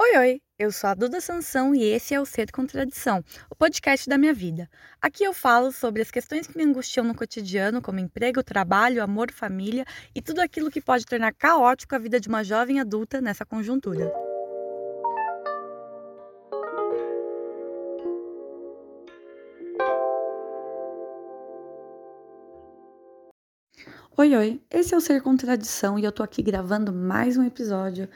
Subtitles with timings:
[0.00, 0.42] Oi, oi!
[0.56, 4.32] Eu sou a Duda Sansão e esse é o Ser Contradição, o podcast da minha
[4.32, 4.70] vida.
[5.02, 9.32] Aqui eu falo sobre as questões que me angustiam no cotidiano, como emprego, trabalho, amor,
[9.32, 9.84] família
[10.14, 14.12] e tudo aquilo que pode tornar caótico a vida de uma jovem adulta nessa conjuntura.
[24.16, 24.62] Oi, oi!
[24.70, 28.08] Esse é o Ser Contradição e eu tô aqui gravando mais um episódio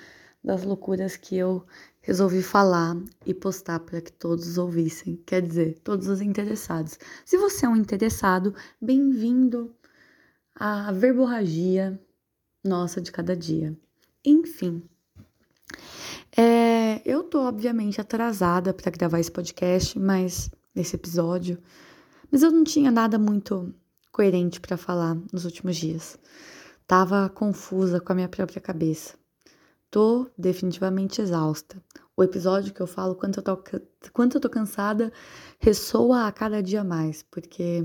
[0.42, 1.64] das loucuras que eu
[2.00, 5.16] resolvi falar e postar para que todos ouvissem.
[5.24, 6.98] Quer dizer, todos os interessados.
[7.24, 9.74] Se você é um interessado, bem-vindo
[10.54, 12.00] à verborragia
[12.64, 13.76] nossa de cada dia.
[14.24, 14.82] Enfim,
[16.36, 21.58] é, eu tô obviamente atrasada para gravar esse podcast, mas nesse episódio,
[22.30, 23.74] mas eu não tinha nada muito
[24.10, 26.18] coerente para falar nos últimos dias.
[26.86, 29.21] Tava confusa com a minha própria cabeça.
[29.92, 31.76] Tô definitivamente exausta.
[32.16, 33.62] O episódio que eu falo quanto eu tô,
[34.10, 35.12] quanto eu tô cansada
[35.60, 37.84] ressoa a cada dia mais, porque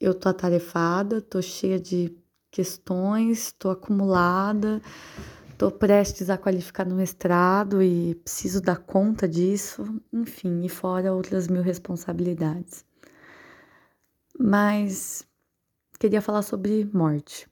[0.00, 2.16] eu tô atarefada, tô cheia de
[2.50, 4.80] questões, tô acumulada,
[5.58, 11.46] tô prestes a qualificar no mestrado e preciso dar conta disso, enfim, e fora outras
[11.46, 12.86] mil responsabilidades.
[14.40, 15.28] Mas
[16.00, 17.46] queria falar sobre morte.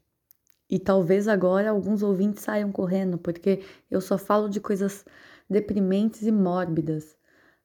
[0.68, 5.04] E talvez agora alguns ouvintes saiam correndo, porque eu só falo de coisas
[5.48, 7.16] deprimentes e mórbidas.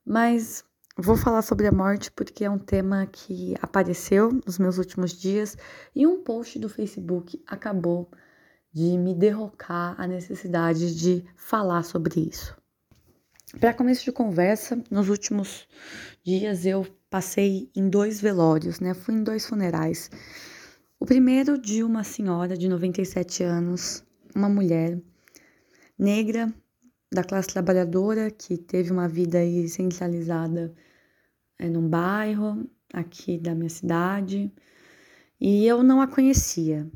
[0.05, 0.63] Mas
[0.97, 5.57] vou falar sobre a morte porque é um tema que apareceu nos meus últimos dias
[5.95, 8.09] e um post do Facebook acabou
[8.71, 12.55] de me derrocar a necessidade de falar sobre isso.
[13.59, 15.67] Para começo de conversa, nos últimos
[16.23, 18.93] dias eu passei em dois velórios, né?
[18.93, 20.09] Fui em dois funerais.
[21.01, 24.03] O primeiro de uma senhora de 97 anos,
[24.35, 25.01] uma mulher
[25.97, 26.53] negra
[27.11, 30.71] da classe trabalhadora que teve uma vida aí centralizada
[31.57, 34.53] é, num bairro aqui da minha cidade
[35.39, 36.87] e eu não a conhecia,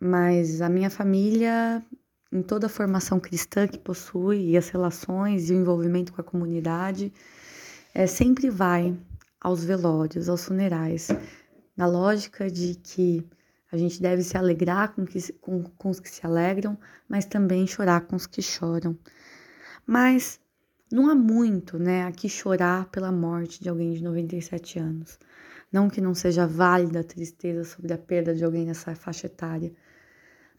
[0.00, 1.84] mas a minha família,
[2.32, 6.24] em toda a formação cristã que possui e as relações e o envolvimento com a
[6.24, 7.12] comunidade,
[7.92, 8.96] é, sempre vai
[9.38, 11.08] aos velórios, aos funerais
[11.82, 13.26] na lógica de que
[13.72, 16.78] a gente deve se alegrar com, que, com, com os que se alegram,
[17.08, 18.96] mas também chorar com os que choram.
[19.84, 20.38] Mas
[20.92, 25.18] não há muito, né, aqui chorar pela morte de alguém de 97 anos.
[25.72, 29.72] Não que não seja válida a tristeza sobre a perda de alguém nessa faixa etária,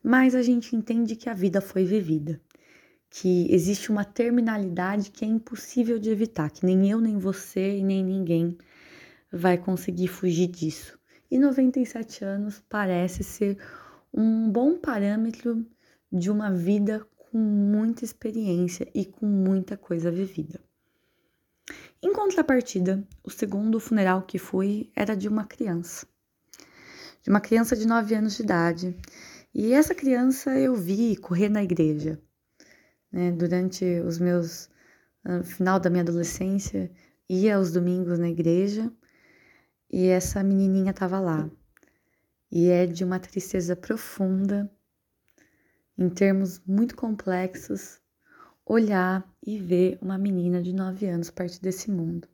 [0.03, 2.41] mas a gente entende que a vida foi vivida,
[3.09, 7.81] que existe uma terminalidade que é impossível de evitar, que nem eu, nem você e
[7.83, 8.57] nem ninguém
[9.31, 11.01] vai conseguir fugir disso
[11.33, 13.57] e 97 anos parece ser
[14.13, 15.65] um bom parâmetro
[16.11, 20.61] de uma vida com muita experiência e com muita coisa vivida.
[22.03, 26.05] Em contrapartida, o segundo funeral que fui era de uma criança,
[27.23, 28.95] de uma criança de 9 anos de idade.
[29.55, 32.21] E essa criança eu vi correr na igreja.
[33.11, 33.31] Né?
[33.31, 34.69] Durante os meus.
[35.25, 36.91] Ah, final da minha adolescência,
[37.27, 38.93] ia aos domingos na igreja
[39.93, 41.47] e essa menininha estava lá.
[42.51, 44.67] E é de uma tristeza profunda,
[45.95, 48.01] em termos muito complexos,
[48.65, 52.27] olhar e ver uma menina de 9 anos partir desse mundo.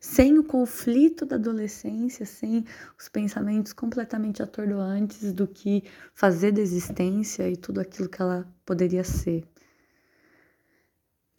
[0.00, 2.64] Sem o conflito da adolescência, sem
[2.98, 5.84] os pensamentos completamente atordoantes do que
[6.14, 9.46] fazer da existência e tudo aquilo que ela poderia ser.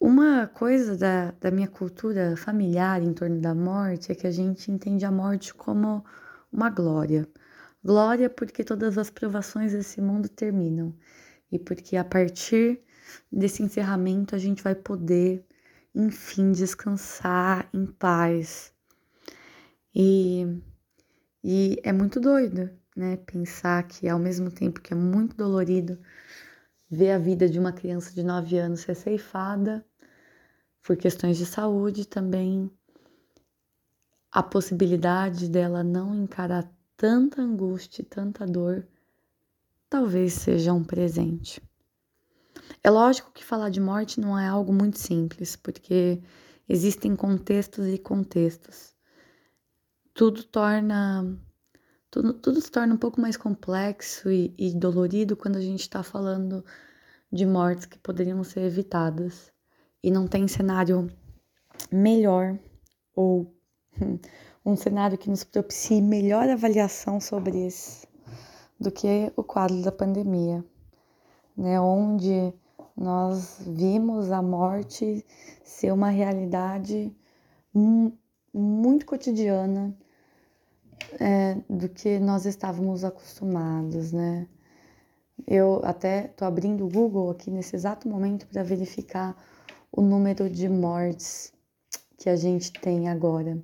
[0.06, 4.70] Uma coisa da, da minha cultura familiar em torno da morte é que a gente
[4.70, 6.04] entende a morte como
[6.52, 7.28] uma glória.
[7.84, 10.94] Glória porque todas as provações desse mundo terminam
[11.50, 12.80] e porque a partir
[13.32, 15.44] desse encerramento a gente vai poder,
[15.92, 18.72] enfim, descansar em paz.
[19.92, 20.46] E,
[21.42, 23.16] e é muito doido, né?
[23.16, 25.98] Pensar que ao mesmo tempo que é muito dolorido
[26.88, 29.84] ver a vida de uma criança de 9 anos ser ceifada
[30.86, 32.70] por questões de saúde também,
[34.30, 38.86] a possibilidade dela não encarar tanta angústia, tanta dor,
[39.90, 41.60] talvez seja um presente.
[42.84, 46.22] É lógico que falar de morte não é algo muito simples, porque
[46.68, 48.94] existem contextos e contextos.
[50.14, 51.36] Tudo torna
[52.12, 56.04] tudo, tudo se torna um pouco mais complexo e, e dolorido quando a gente está
[56.04, 56.64] falando
[57.32, 59.55] de mortes que poderiam ser evitadas.
[60.06, 61.10] E não tem cenário
[61.90, 62.56] melhor
[63.12, 63.52] ou
[64.64, 68.06] um cenário que nos propicie melhor avaliação sobre isso
[68.78, 70.64] do que o quadro da pandemia,
[71.56, 71.80] né?
[71.80, 72.54] Onde
[72.96, 75.26] nós vimos a morte
[75.64, 77.12] ser uma realidade
[78.54, 79.92] muito cotidiana
[81.18, 84.46] é, do que nós estávamos acostumados, né?
[85.44, 89.36] Eu até tô abrindo o Google aqui nesse exato momento para verificar
[89.90, 91.52] o número de mortes
[92.18, 93.62] que a gente tem agora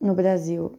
[0.00, 0.78] no Brasil.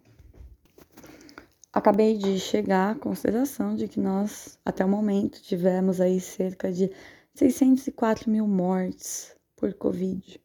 [1.71, 6.91] Acabei de chegar à consideração de que nós, até o momento, tivemos aí cerca de
[7.35, 10.41] 604 mil mortes por Covid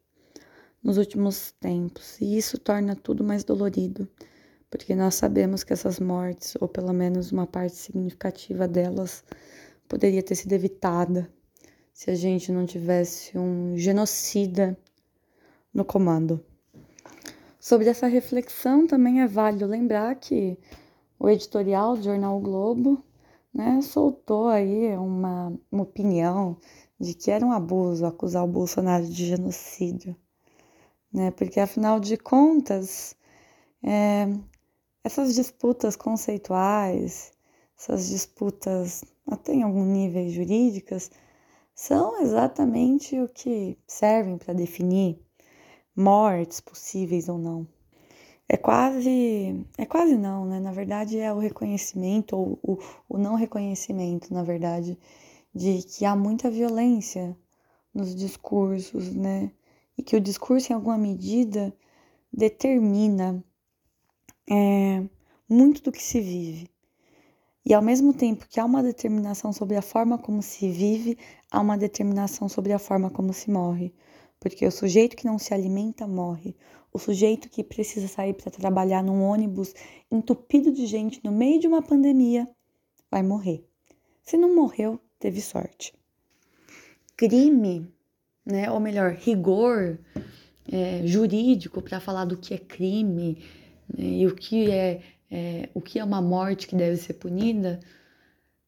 [0.82, 4.06] nos últimos tempos, e isso torna tudo mais dolorido,
[4.68, 9.24] porque nós sabemos que essas mortes, ou pelo menos uma parte significativa delas,
[9.88, 11.30] poderia ter sido evitada
[11.94, 14.76] se a gente não tivesse um genocida
[15.72, 16.44] no comando.
[17.60, 20.58] Sobre essa reflexão, também é válido lembrar que
[21.18, 23.02] o editorial do jornal o Globo
[23.54, 26.58] né, soltou aí uma, uma opinião
[26.98, 30.16] de que era um abuso acusar o Bolsonaro de genocídio,
[31.12, 31.30] né?
[31.30, 33.16] Porque afinal de contas,
[33.82, 34.26] é,
[35.04, 37.32] essas disputas conceituais,
[37.78, 41.10] essas disputas até em algum nível jurídicas,
[41.74, 45.18] são exatamente o que servem para definir
[45.94, 47.66] mortes possíveis ou não.
[48.48, 50.60] É quase, é quase não, né?
[50.60, 52.78] Na verdade é o reconhecimento ou o,
[53.08, 54.98] o não reconhecimento, na verdade,
[55.54, 57.36] de que há muita violência
[57.92, 59.50] nos discursos, né?
[59.96, 61.74] E que o discurso, em alguma medida,
[62.32, 63.42] determina
[64.50, 65.02] é,
[65.48, 66.73] muito do que se vive.
[67.66, 71.16] E ao mesmo tempo que há uma determinação sobre a forma como se vive,
[71.50, 73.94] há uma determinação sobre a forma como se morre.
[74.38, 76.54] Porque o sujeito que não se alimenta morre.
[76.92, 79.74] O sujeito que precisa sair para trabalhar num ônibus
[80.10, 82.46] entupido de gente no meio de uma pandemia
[83.10, 83.66] vai morrer.
[84.22, 85.94] Se não morreu, teve sorte.
[87.16, 87.90] Crime,
[88.44, 89.98] né, ou melhor, rigor
[90.70, 93.42] é, jurídico para falar do que é crime
[93.88, 95.00] né, e o que é,
[95.36, 97.80] é, o que é uma morte que deve ser punida,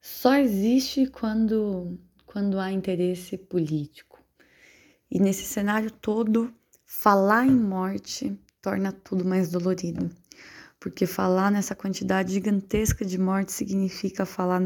[0.01, 4.21] só existe quando, quando há interesse político.
[5.09, 6.53] E nesse cenário todo,
[6.85, 10.09] falar em morte torna tudo mais dolorido.
[10.77, 14.61] Porque falar nessa quantidade gigantesca de morte significa falar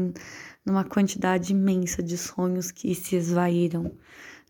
[0.66, 3.92] numa quantidade imensa de sonhos que se esvaíram,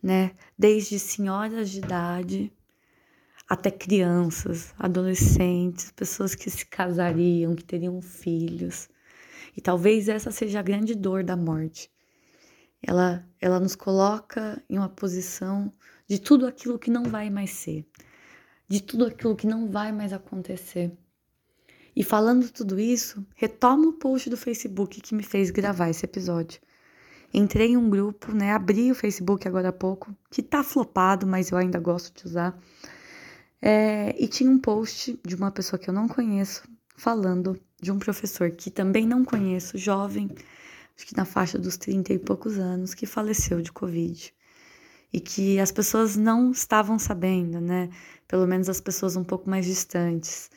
[0.03, 0.33] né?
[0.59, 2.51] Desde senhoras de idade
[3.53, 8.89] até crianças, adolescentes, pessoas que se casariam, que teriam filhos.
[9.55, 11.91] E talvez essa seja a grande dor da morte.
[12.83, 15.71] Ela, ela nos coloca em uma posição
[16.09, 17.87] de tudo aquilo que não vai mais ser,
[18.67, 20.91] de tudo aquilo que não vai mais acontecer.
[21.95, 26.59] E falando tudo isso, retomo o post do Facebook que me fez gravar esse episódio.
[27.35, 28.53] Entrei em um grupo, né?
[28.53, 32.59] Abri o Facebook agora há pouco, que tá flopado, mas eu ainda gosto de usar.
[33.65, 36.65] É, e tinha um post de uma pessoa que eu não conheço,
[36.97, 40.29] falando de um professor que também não conheço, jovem,
[40.97, 44.35] acho que na faixa dos 30 e poucos anos, que faleceu de Covid.
[45.13, 47.91] E que as pessoas não estavam sabendo, né?
[48.27, 50.51] Pelo menos as pessoas um pouco mais distantes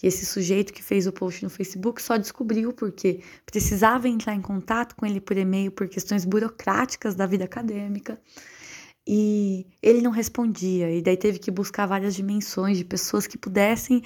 [0.00, 4.40] que esse sujeito que fez o post no Facebook só descobriu porque precisava entrar em
[4.40, 8.18] contato com ele por e-mail por questões burocráticas da vida acadêmica
[9.12, 14.04] e ele não respondia e daí teve que buscar várias dimensões de pessoas que pudessem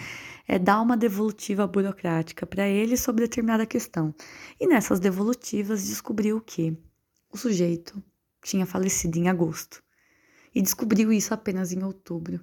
[0.49, 4.15] é, dar uma devolutiva burocrática para ele sobre determinada questão.
[4.59, 6.75] E nessas devolutivas descobriu que
[7.31, 8.03] o sujeito
[8.43, 9.85] tinha falecido em agosto
[10.55, 12.41] e descobriu isso apenas em outubro.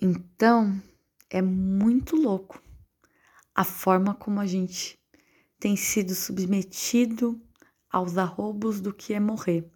[0.00, 0.80] Então
[1.28, 2.62] é muito louco
[3.52, 4.96] a forma como a gente
[5.58, 7.42] tem sido submetido
[7.90, 9.68] aos arrobos do que é morrer,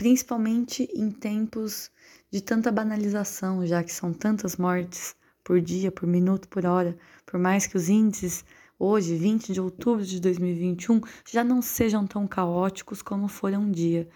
[0.00, 1.90] principalmente em tempos
[2.30, 5.14] de tanta banalização, já que são tantas mortes
[5.44, 8.42] por dia, por minuto, por hora, por mais que os índices
[8.78, 14.08] hoje, 20 de outubro de 2021, já não sejam tão caóticos como foram um dia,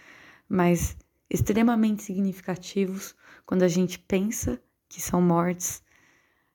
[0.49, 0.97] mas
[1.29, 3.15] extremamente significativos
[3.45, 5.83] quando a gente pensa que são mortes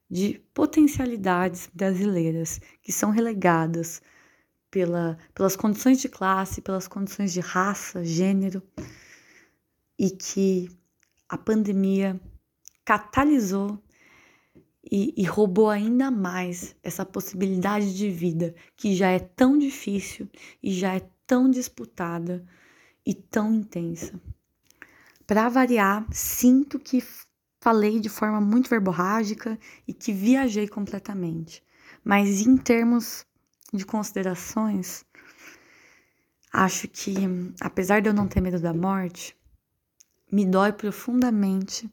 [0.10, 4.02] de potencialidades brasileiras que são relegadas
[4.72, 8.64] pela, pelas condições de classe, pelas condições de raça, gênero,
[10.00, 10.72] e que
[11.28, 12.20] a pandemia
[12.86, 13.78] catalisou
[14.90, 20.28] e, e, roubou ainda mais essa possibilidade de vida que já é tão difícil
[20.64, 22.44] e já é tão disputada
[23.06, 24.20] e tão intensa.
[25.28, 27.04] Para variar, sinto que
[27.62, 31.62] falei de forma muito verborrágica e que viajei completamente.
[32.04, 33.26] Mas em termos
[33.72, 35.06] de considerações,
[36.52, 37.14] acho que,
[37.62, 39.38] apesar de eu não ter medo da morte,
[40.32, 41.92] me dói profundamente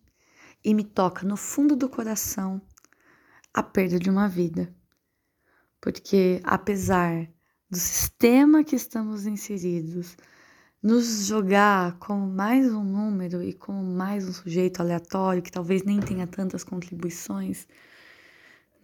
[0.65, 2.61] e me toca no fundo do coração
[3.55, 4.75] a perda de uma vida.
[5.81, 7.29] Porque, apesar
[7.71, 10.17] do sistema que estamos inseridos
[10.83, 16.01] nos jogar como mais um número e como mais um sujeito aleatório que talvez nem
[16.01, 17.67] tenha tantas contribuições,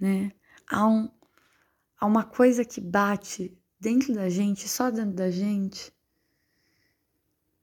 [0.00, 0.32] né?
[0.68, 1.08] Há, um,
[2.00, 5.92] há uma coisa que bate dentro da gente, só dentro da gente,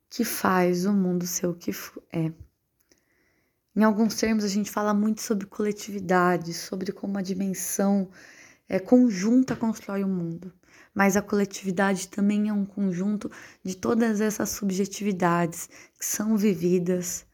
[0.10, 1.72] que faz o mundo ser o que
[2.12, 2.32] é.
[3.76, 8.10] Em alguns termos, a gente fala muito sobre coletividade, sobre como a dimensão
[8.68, 10.52] é, conjunta constrói o mundo.
[10.94, 13.32] Mas a coletividade também é um conjunto
[13.64, 17.26] de todas essas subjetividades que são vividas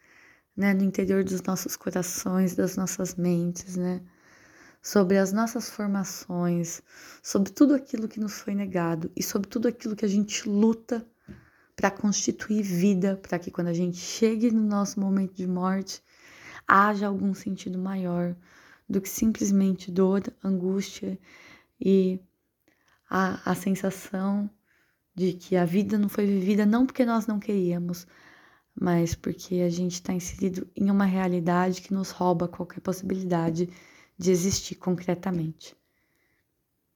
[0.56, 4.02] né, no interior dos nossos corações, das nossas mentes, né?
[4.86, 6.84] sobre as nossas formações,
[7.24, 11.04] sobre tudo aquilo que nos foi negado e sobre tudo aquilo que a gente luta
[11.76, 16.02] para constituir vida, para que quando a gente chegue no nosso momento de morte,
[16.68, 18.36] haja algum sentido maior
[18.88, 21.20] do que simplesmente dor, angústia
[21.80, 22.20] e
[23.10, 24.50] a, a sensação
[25.14, 28.06] de que a vida não foi vivida não porque nós não queríamos,
[28.80, 33.70] mas porque a gente está inserido em uma realidade que nos rouba qualquer possibilidade
[34.18, 35.76] de existir concretamente.